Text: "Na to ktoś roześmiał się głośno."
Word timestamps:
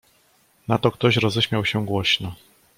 "Na 0.67 0.77
to 0.77 0.91
ktoś 0.91 1.17
roześmiał 1.17 1.65
się 1.65 1.85
głośno." 1.85 2.35